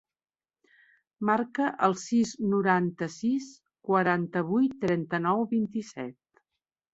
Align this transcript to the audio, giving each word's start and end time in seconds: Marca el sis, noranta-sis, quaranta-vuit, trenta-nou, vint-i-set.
Marca 1.29 1.67
el 1.87 1.93
sis, 2.03 2.31
noranta-sis, 2.53 3.51
quaranta-vuit, 3.91 4.75
trenta-nou, 4.87 5.47
vint-i-set. 5.57 6.45